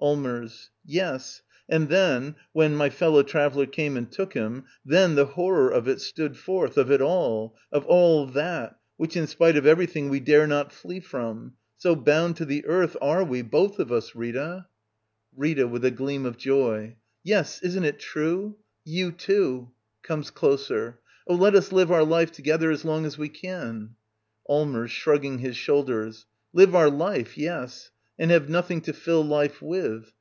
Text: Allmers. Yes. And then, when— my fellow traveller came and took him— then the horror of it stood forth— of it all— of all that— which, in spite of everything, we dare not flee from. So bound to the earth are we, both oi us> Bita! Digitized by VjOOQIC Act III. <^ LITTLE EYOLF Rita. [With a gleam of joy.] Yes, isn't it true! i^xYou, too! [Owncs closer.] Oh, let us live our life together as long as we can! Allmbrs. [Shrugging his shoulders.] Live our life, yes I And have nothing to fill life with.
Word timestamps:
Allmers. 0.00 0.70
Yes. 0.86 1.42
And 1.68 1.88
then, 1.88 2.36
when— 2.52 2.76
my 2.76 2.88
fellow 2.88 3.24
traveller 3.24 3.66
came 3.66 3.96
and 3.96 4.08
took 4.08 4.32
him— 4.32 4.62
then 4.94 5.16
the 5.16 5.24
horror 5.24 5.70
of 5.72 5.88
it 5.88 6.00
stood 6.00 6.36
forth— 6.36 6.78
of 6.78 6.88
it 6.92 7.00
all— 7.02 7.56
of 7.72 7.84
all 7.86 8.24
that— 8.26 8.78
which, 8.96 9.16
in 9.16 9.26
spite 9.26 9.56
of 9.56 9.66
everything, 9.66 10.08
we 10.08 10.20
dare 10.20 10.46
not 10.46 10.72
flee 10.72 11.00
from. 11.00 11.54
So 11.78 11.96
bound 11.96 12.36
to 12.36 12.44
the 12.44 12.64
earth 12.66 12.96
are 13.02 13.24
we, 13.24 13.42
both 13.42 13.80
oi 13.80 13.92
us> 13.92 14.12
Bita! 14.12 14.18
Digitized 14.20 14.36
by 14.36 14.36
VjOOQIC 14.36 14.36
Act 14.36 14.36
III. 14.36 14.36
<^ 14.36 14.36
LITTLE 14.36 14.60
EYOLF 14.60 14.64
Rita. 15.56 15.66
[With 15.68 15.84
a 15.84 15.90
gleam 15.90 16.26
of 16.26 16.36
joy.] 16.38 16.96
Yes, 17.24 17.62
isn't 17.62 17.84
it 17.84 17.98
true! 17.98 18.56
i^xYou, 18.86 19.16
too! 19.18 19.70
[Owncs 20.04 20.32
closer.] 20.32 21.00
Oh, 21.26 21.34
let 21.34 21.56
us 21.56 21.72
live 21.72 21.90
our 21.90 22.04
life 22.04 22.30
together 22.30 22.70
as 22.70 22.84
long 22.84 23.04
as 23.04 23.18
we 23.18 23.28
can! 23.28 23.96
Allmbrs. 24.48 24.90
[Shrugging 24.90 25.38
his 25.38 25.56
shoulders.] 25.56 26.24
Live 26.52 26.72
our 26.76 26.88
life, 26.88 27.36
yes 27.36 27.90
I 27.90 27.94
And 28.24 28.32
have 28.32 28.48
nothing 28.48 28.80
to 28.80 28.92
fill 28.92 29.22
life 29.24 29.62
with. 29.62 30.12